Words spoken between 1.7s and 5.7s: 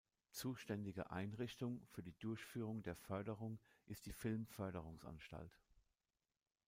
für die Durchführung der Förderung ist die Filmförderungsanstalt.